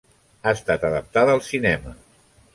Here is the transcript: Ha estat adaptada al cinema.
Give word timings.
Ha 0.45 0.53
estat 0.59 0.87
adaptada 0.89 1.37
al 1.39 1.45
cinema. 1.51 1.97